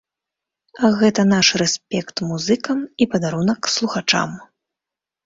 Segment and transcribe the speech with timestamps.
[1.01, 4.29] Гэта наш рэспект музыкам і падарунак слухачам!